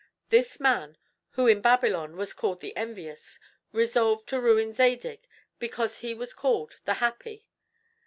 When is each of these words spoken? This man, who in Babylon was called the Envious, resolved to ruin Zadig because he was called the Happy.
This 0.29 0.59
man, 0.59 0.97
who 1.33 1.45
in 1.45 1.61
Babylon 1.61 2.15
was 2.17 2.33
called 2.33 2.59
the 2.59 2.75
Envious, 2.75 3.37
resolved 3.71 4.27
to 4.29 4.41
ruin 4.41 4.73
Zadig 4.73 5.27
because 5.59 5.99
he 5.99 6.15
was 6.15 6.33
called 6.33 6.79
the 6.85 6.95
Happy. 6.95 7.45